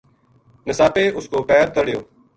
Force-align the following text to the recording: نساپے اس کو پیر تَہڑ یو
نساپے 0.67 1.03
اس 1.17 1.25
کو 1.31 1.37
پیر 1.49 1.65
تَہڑ 1.73 1.87
یو 1.91 1.99